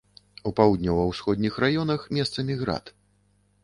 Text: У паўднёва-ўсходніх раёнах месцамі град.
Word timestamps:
У 0.49 0.51
паўднёва-ўсходніх 0.59 1.61
раёнах 1.67 2.11
месцамі 2.19 2.61
град. 2.67 2.85